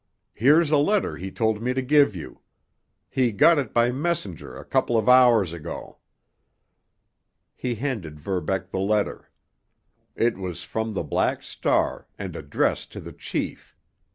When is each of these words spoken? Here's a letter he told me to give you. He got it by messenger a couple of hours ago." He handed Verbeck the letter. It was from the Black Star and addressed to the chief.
Here's 0.33 0.71
a 0.71 0.79
letter 0.79 1.15
he 1.17 1.29
told 1.29 1.61
me 1.61 1.75
to 1.75 1.81
give 1.83 2.15
you. 2.15 2.41
He 3.07 3.31
got 3.31 3.59
it 3.59 3.71
by 3.71 3.91
messenger 3.91 4.57
a 4.57 4.65
couple 4.65 4.97
of 4.97 5.07
hours 5.07 5.53
ago." 5.53 5.99
He 7.55 7.75
handed 7.75 8.19
Verbeck 8.19 8.71
the 8.71 8.79
letter. 8.79 9.29
It 10.15 10.39
was 10.39 10.63
from 10.63 10.93
the 10.95 11.03
Black 11.03 11.43
Star 11.43 12.07
and 12.17 12.35
addressed 12.35 12.91
to 12.93 12.99
the 12.99 13.13
chief. 13.13 13.75